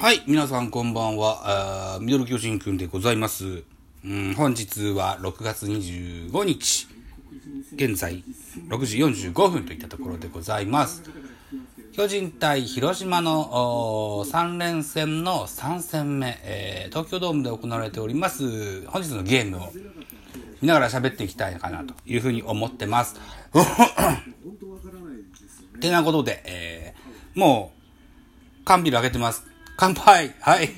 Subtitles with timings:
[0.00, 1.96] はい、皆さんこんばんは。
[1.96, 3.64] あミドル巨人くんでございます。
[4.04, 6.86] うん、本日は6月25日、
[7.74, 8.22] 現在
[8.68, 11.02] 6時45分といったところでございます。
[11.92, 19.72] 巨人対広島の3連戦の3戦目、えー東京ドームで行われております、本日のゲームを
[20.62, 23.16] 見ながら喋っていきたいかなというふうに思ってます。
[25.80, 27.72] てなことで、えーも
[28.60, 29.57] う、缶ビール開けてます。
[29.80, 30.70] 乾杯はい。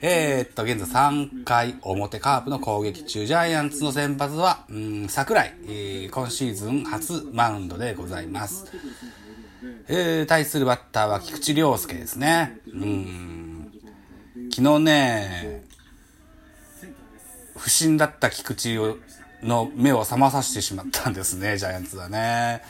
[0.00, 8.64] えー、っと、現在3回表カープの攻撃中、ジャイアンツの先発は、うん、桜井、えー今シーズン初マウンドでございます。
[9.88, 12.58] えー、対するバッターは菊池涼介ですね。
[12.72, 13.72] うん。
[14.54, 15.64] 昨日ね、
[17.58, 18.78] 不審だった菊池
[19.42, 22.62] の目を覚まさせてしまったんですね、ジャイアンツはね。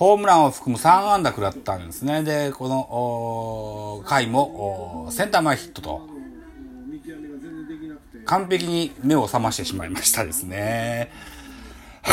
[0.00, 2.22] ホームランを含む3安打食らったんですね。
[2.22, 6.08] で、この回もセンター前ヒットと、
[8.24, 11.12] 完璧に目を覚ましてしまいましたですね。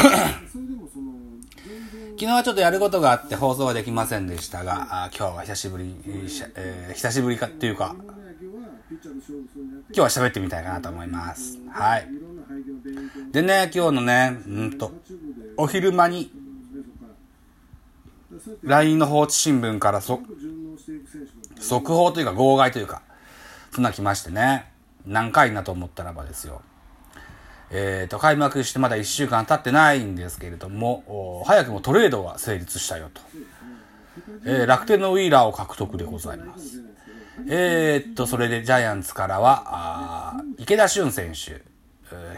[2.20, 8.10] 昨日はちょっとやることがあって放送はできませんでしたが、あ今日は久しぶりに、えー久しぶりかっていうか、今
[9.94, 11.58] 日は喋ってみたいかなと思います。
[11.72, 12.10] はい。
[13.32, 14.92] でね、今日のね、うんと、
[15.56, 16.30] お昼間に、
[18.64, 20.22] LINE の放置新聞からそ
[21.60, 23.02] 速報というか号外というか、
[23.72, 24.72] そんな来ましてね、
[25.06, 26.62] 何回なと思ったらばですよ。
[27.70, 33.22] えっ、と、開幕してまだ1週間経ってないんですけれども、早くもトレードが成立したよと。
[34.46, 36.84] えー楽天のウィーラーを獲得でございます。
[37.50, 41.62] えーっと、それでジャイアンツからは、池田俊選手、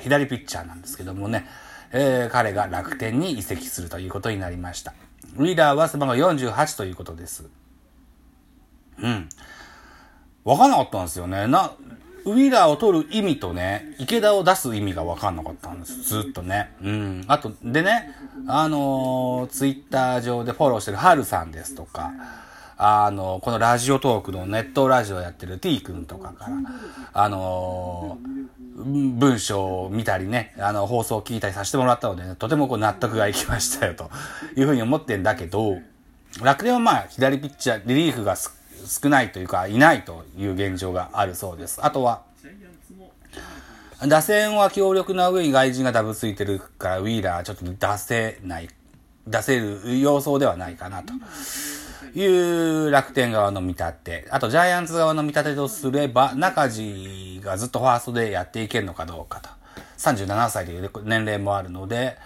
[0.02, 1.46] 左ピッチャーなんですけどもね、
[1.92, 4.94] えー彼が楽天に移籍するということになりました。
[5.38, 7.50] ウィーラーは背番号48ということです。
[9.02, 9.30] うん。
[10.44, 11.48] わかんなかったんですよね。
[11.48, 11.74] な、
[12.26, 16.02] ウィーラーを取る意味とね、池田を出す意味がわかんなかったんです。
[16.02, 16.76] ずっとね。
[16.82, 17.26] うん。
[17.28, 18.14] あと、でね、
[18.48, 22.12] あのーツイッター上でフォローしてるハルさんですとか、
[22.82, 26.56] あの、このラジオトークのネットラジオやってる T 君とかから、
[27.14, 28.40] あのー
[28.80, 34.10] 文章を見たりね、あの、放送を聞いたりさせてもらったので、ね、とてもこう納得がいきましたよ、と
[34.56, 35.80] いうふうに思ってんだけど、
[36.42, 38.56] 楽天はまあ、左ピッチャー、リリーフがす
[39.02, 41.86] 少ないというか、いないという現状があるそうです。
[41.86, 42.22] あとは、
[44.08, 48.70] 打線は強力な上に外人がダブついてるから、ウィーラーちょっと出せない、
[49.28, 51.12] 出せる様相ではないかなと。
[52.14, 52.26] い
[52.88, 54.28] う楽天側の見立て。
[54.32, 59.50] あとジャイアンツ側の見立てとすれば、中地がずっとファーストでやっていけるのかどうかと。
[59.98, 62.18] 37歳という年齢もあるので、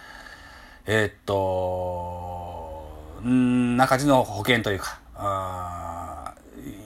[0.85, 6.33] えーっと、ん中地の保険というか、あ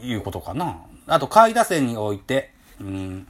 [0.03, 0.77] いうことかな。
[1.07, 3.27] あと、下位打線において、うん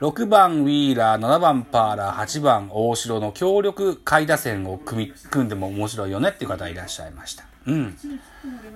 [0.00, 7.44] 6番ウィーラー、7番パーラー、8番大城の強力下位打線を組み、組んでも面白いよねっていう方いらっしゃいました。
[7.66, 7.96] うん。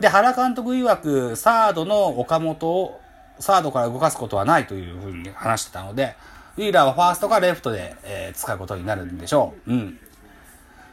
[0.00, 3.00] で、原監督曰く、サードの岡本を、
[3.40, 6.14] サードから動かすことはないというふうに話してたので、
[6.56, 9.72] ウィーラーはファーストかレフトで、えー使うことになるんでしょう。
[9.72, 9.98] うん。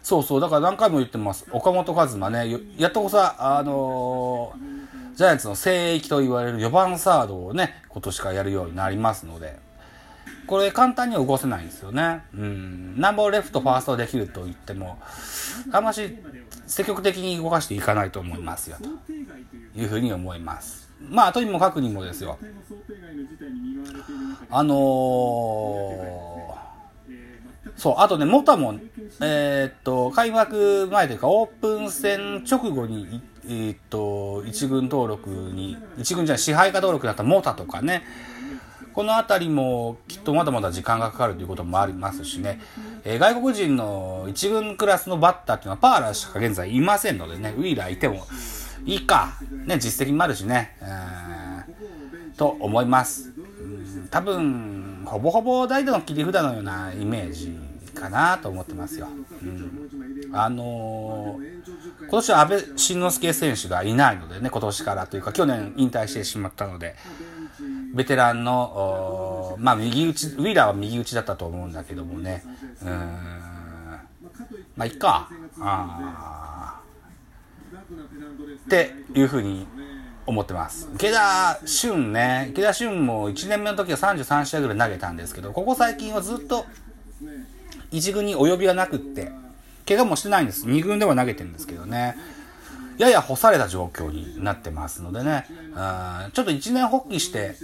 [0.02, 1.46] そうそう、だから何回も言ってます。
[1.52, 4.82] 岡本和真ね、やっとこさ、あのー
[5.16, 9.60] ジャイアンツの聖域と言われる4番サードをね、今年からやるようになりますので、
[10.48, 12.24] これ簡単には動せないんですよね。
[12.34, 13.00] うん。
[13.00, 14.98] なんぼレフト、ファーストできると言っても、
[15.72, 16.18] あんまし
[16.72, 19.12] 積極的に動かしていかないと思いますよ、と
[19.80, 20.90] いうふうに思います。
[21.10, 22.38] まあ、とにもかくにもですよ。
[24.50, 26.32] あのー
[27.76, 28.76] そう、あとね、モタも、
[29.22, 38.04] えーっと、開幕前というか、オープン戦直後に、いえーっと、一軍登録に、一軍じゃない、支配下登録だったモタとかね、
[38.94, 42.60] このあたりもきっとまだまだ時間がかかるということもありますしね、
[43.04, 48.26] えー外国人の一軍クラスのバッターっていうのはパーラーしか現在いませんのでね、ウィーラーいても
[48.86, 49.34] いいか、
[49.66, 50.76] ね、実績もあるしね、
[52.38, 53.32] と思います。
[54.10, 57.58] 多分、ほぼほぼ代打の切り札のようなイメージ
[57.94, 59.08] かなと思ってますよ。
[60.34, 61.52] あのー
[62.02, 66.96] 今年は安倍晋之助選手がいないのでね、今年からというか去年引退してしまったので、
[67.94, 72.44] ベテランの、まあ右打ち、ウィーラーは右打ちだったと思うんだけどもね、
[72.82, 72.90] うん、
[74.76, 75.30] まあいっか、
[75.60, 76.82] あ
[78.66, 79.68] っていうふうに
[80.26, 80.90] 思ってます。
[80.96, 86.66] 池田俊ね、池田俊も1年目の時は33試合ぐらい投げたんですけど、ここ最近はずっと
[87.92, 89.32] 一軍に及びはなくって、
[89.88, 90.66] 怪我もしてないんです。
[90.68, 92.16] 二軍では投げてるんですけどね。
[92.98, 95.46] やや干された状況になってますのでね、
[96.34, 97.56] ちょっと一年発起して、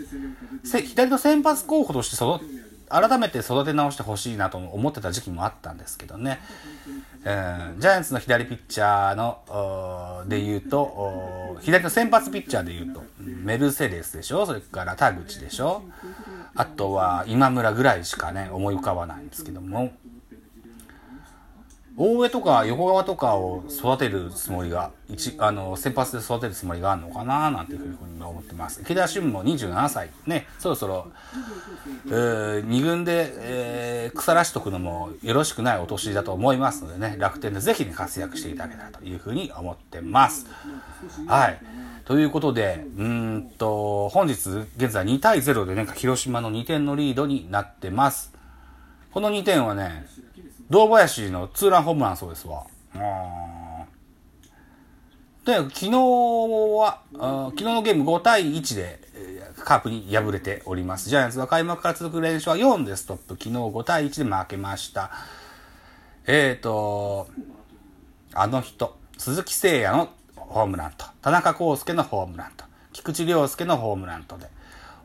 [0.63, 2.39] 左の先発候補として育
[2.89, 6.39] 改めて育て直してほしいなと思ってた時期もあったんですけどね、
[7.25, 14.45] えー、ジャイアンツの左ピッチャーので言うと左の先発ピッチャーで言うとメルセデスでしょ？
[14.45, 15.83] それから田口でしょ？
[16.55, 19.91] あとは今村ぐらいしかね思い浮かばないんですけども。
[21.99, 28.81] 大江とか横川とかを育てるつもりが、一、あの、先発で育てるつもりがあるのかななんていうふうに思ってます。
[28.83, 30.11] 池田俊も27歳。
[30.27, 31.07] ね、そろそろ、
[32.05, 40.45] えー、2軍で、えー、腐らしとくのもよろしくないお年だと思いますのでね、楽天でぜひね、活躍していただけたらというふうに思ってます。
[41.25, 41.59] はい。
[42.05, 44.33] ということで、うんと、本日、
[44.77, 48.37] 現在2対0でね、広島の2点のリードになってます。
[49.11, 50.05] この2点はね、
[50.69, 52.65] 堂林のツーランホームランそうですわ。
[55.45, 58.99] で、昨日は、昨日のゲーム5対1で、
[59.63, 61.09] カープに敗れております。
[61.09, 63.35] ジャイアンツは開幕から続く連勝は4でストップ。
[63.35, 65.11] 昨日5対1で負けました。
[66.25, 67.27] えっ、ー、と、
[68.33, 74.47] あの人、鈴木誠也のホームランと、田中康介のホームランと、菊池涼介のホームランとで、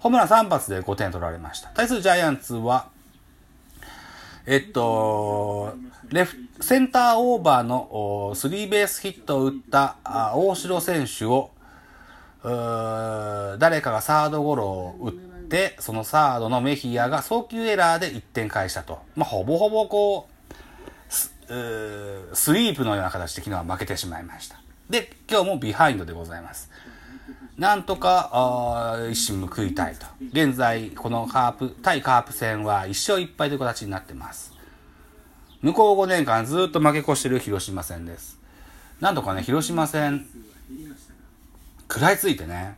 [0.01, 1.69] ホームラン3発で5点取られました。
[1.71, 2.89] 対するジャイアンツは、
[4.45, 5.77] えっと、
[6.09, 9.97] レフ、センターオーバーのスリーベースヒットを打った
[10.35, 11.51] 大城選手を、
[12.43, 18.99] 誰かがサードゴロを打って、そのサードのメヒアが送球エラーで1点返したと。
[19.15, 20.33] まあ、ほぼほぼこう、
[21.09, 21.33] ス
[22.35, 24.61] イープのような形で昨日は負けてしまいました。
[24.91, 26.69] で、今日もビハインドでございます。
[27.59, 30.07] なんとか、一矢報いたいと。
[30.33, 34.53] 現在、このカープ、対カープ戦は1勝1敗という形になってます。
[35.61, 38.41] 向こう5年間ずっと負け越してる広島戦です。
[39.01, 40.27] なんとかね、広島戦、
[41.83, 42.77] 食らいついてね、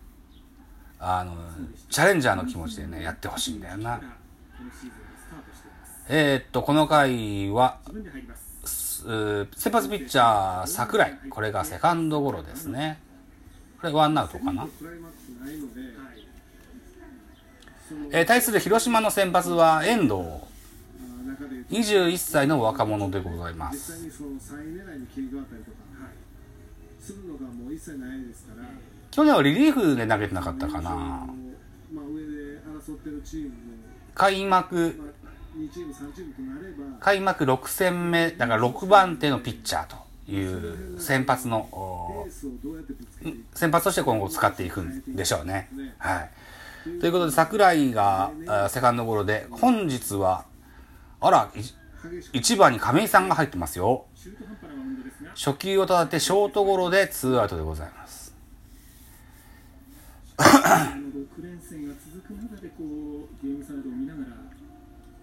[0.98, 1.36] あの、
[1.88, 4.00] チャレンジャーの気持ちでね、やってほしいんだよな。
[6.08, 7.78] えー、っと、この回は、
[8.66, 11.18] 先発ピッチャー、桜井。
[11.30, 12.98] これがセカンドゴロですね。
[13.84, 14.66] これワンアウトかな？
[18.12, 20.14] えー、対する広島の先発は遠藤。
[21.70, 24.10] 21歳の若者でございます。
[29.10, 31.26] 去年はリリーフで投げてなかったかな。
[34.14, 35.12] 開幕、
[37.00, 40.03] 開幕6戦目、だから6番手のピッチャーと。
[40.26, 42.26] いう先発の、
[43.54, 45.68] 先発として今後使っていくんでしょうね。
[45.98, 46.30] はい。
[47.00, 48.30] ということで、桜井が
[48.68, 50.44] セカンドゴロで、本日は、
[51.20, 51.50] あら、
[52.32, 54.06] 1番に亀井さんが入ってますよ。
[55.34, 58.34] 初球を立ててショートゴロでツーアウトでございます。
[60.36, 60.42] 6
[61.42, 64.26] 連戦が続く中でこうゲームサイドを見ながら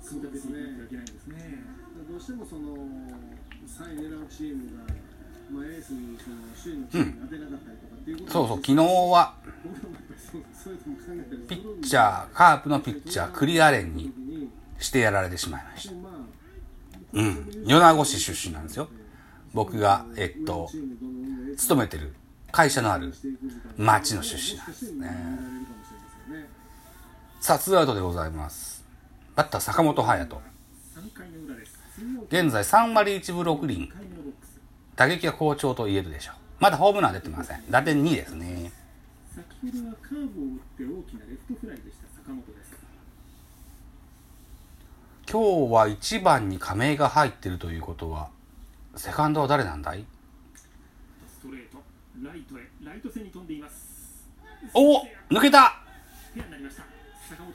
[0.05, 1.63] 組み立てていかなきゃいけないんですね。
[2.09, 4.90] どうしてもその3位狙うチームが、
[8.13, 9.33] うこと、そうそう昨日は
[11.47, 14.11] ピッチャーカープのピッチャークリアレンに
[14.79, 15.95] してやられてしまいました。
[17.13, 17.65] うん。
[17.65, 18.87] 米子市出身なんですよ。
[19.53, 20.69] 僕がえっと
[21.57, 22.13] 勤めてる
[22.51, 23.13] 会社のある
[23.77, 25.09] 町の出身なんですね。
[27.39, 28.83] さあツーアウトでございます。
[29.35, 30.41] バッター坂本勇人。
[32.29, 33.91] 現在3割1分6厘。
[35.01, 36.35] 打撃は好調と言えるでしょう。
[36.59, 37.63] まだホームラン出てません。
[37.71, 38.71] 打点2ですね。
[39.33, 39.43] 先
[39.73, 42.75] ほどはカーブを打って大きなレフトフライでした坂本です。
[45.27, 48.29] 今日は1番に亀井が入ってるということは、
[48.95, 50.05] セカンドは誰なんだい？
[50.55, 50.67] ス
[51.41, 51.81] トレート、
[52.21, 54.29] ライトへ、ライト線に飛んでいます。
[54.75, 55.01] お
[55.33, 55.81] 抜けた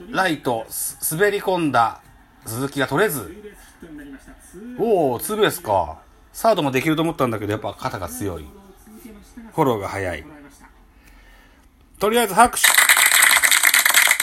[0.09, 0.67] ライト、
[1.09, 2.01] 滑り込んだ
[2.45, 3.33] 鈴木が取れず、
[4.77, 6.05] おお、ツーベースか。
[6.37, 8.45] サードもできると思ったんだけど、やっぱ肩が強い。
[9.55, 10.23] フォローが早い。
[11.97, 12.67] とりあえず拍手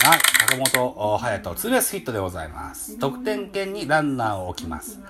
[0.09, 3.01] はい、坂本隼人、ツーベースヒットでございます。
[3.01, 5.01] 得点圏にランナーを置きます。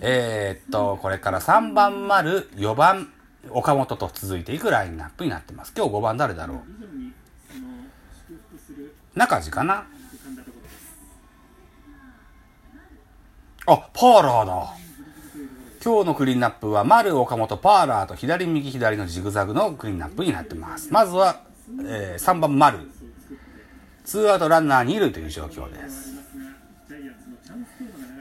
[0.00, 3.12] えー、っと、これから3番丸、4番、
[3.50, 5.74] 岡本と続いていくラインナップになってます。
[5.76, 6.62] 今日5番誰だろ
[9.14, 9.18] う？
[9.18, 9.84] 中地かな？
[13.66, 14.76] あ、パーラーだ。
[15.84, 20.92] 今日のクリーンナップは、丸、岡本、パーラーと左、右、左のジグザグのクリーンナップになってます。
[20.92, 21.40] まずは、
[21.84, 22.78] えー、3番丸。
[24.04, 26.12] ツーアウトランナー2塁という状況です。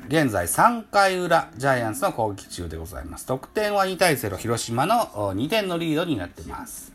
[0.07, 3.27] 現在3回裏、ジャイアンツの攻撃中でございます。
[3.27, 6.91] 得点は2対0、広島の2点のリードになってます。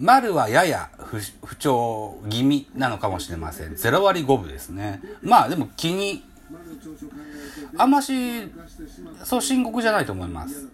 [0.00, 3.72] 丸はやや不不調気味なのかもしれません。
[3.72, 5.00] 0割5分ですね。
[5.22, 6.22] まあでも気に、
[7.76, 8.48] あんまし、
[9.24, 10.68] そう深刻じゃないと思います。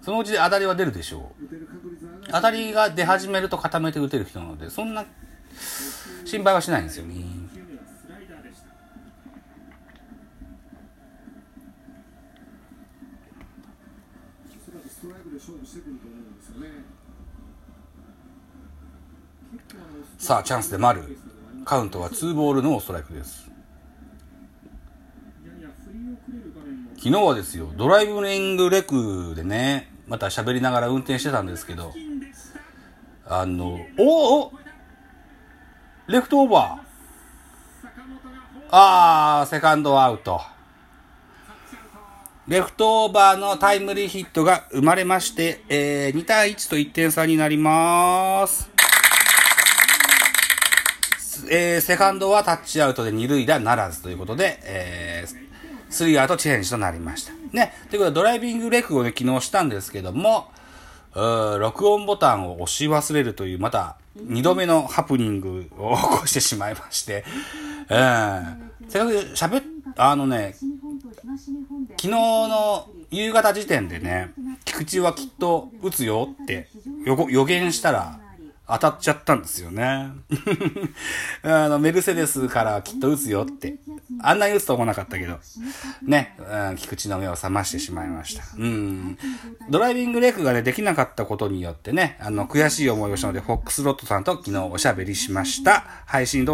[0.00, 1.46] そのうち当たりは出るでしょう。
[2.30, 5.04] 当たりが出始めると固めて打てる人なので、そんな
[6.24, 7.14] 心配はしないんですよね。
[14.88, 16.84] ストライクで勝負してくると思うんですよね。
[20.18, 21.02] さあ、チャンスで丸。
[21.64, 23.50] カウントは2ボールのストライクです。
[26.96, 31.92] 昨日はですよ、ドライブリングレクでね、また喋りながら運転してたんですけど、
[33.26, 34.52] あの、おお
[36.06, 38.68] レフトオーバー。
[38.70, 40.40] あー、セカンドアウト。
[42.52, 48.68] レフトオーバーのタイムリーヒットが生まれまして、えー、2対1と1点差になります。
[51.50, 55.34] えー、セカンドはタッチアウトで二塁打ならずということで、えー、
[55.88, 57.32] スリーアウトチェンジとなりました。
[57.52, 57.72] ね。
[57.88, 60.50] ということで、ドライビングレクをね、昨日したんですけども、
[61.14, 67.24] 録音ボタンを押し忘れるという、また、二度目のハプニングを起こしてしまいまして、
[67.88, 68.71] うん。
[68.92, 69.62] せっかく喋っ、
[69.96, 74.34] あのね、昨日の夕方時点でね、
[74.66, 76.68] 菊池はきっと打つよって
[77.30, 78.20] 予言したら
[78.68, 80.10] 当たっちゃったんですよね。
[81.42, 83.78] あの、メルセデスからきっと打つよって。
[84.20, 85.38] あんなに打つと思わなかったけど、
[86.02, 88.44] ね、うん、菊池の目を覚ましてしまいました。
[88.56, 89.18] うん。
[89.68, 95.84] ドライビングレイクがね、できなかったことによってね、あの、悔しい思いをしたので、フォックスロットさんと昨日おしゃべりしました。
[96.06, 96.44] 配信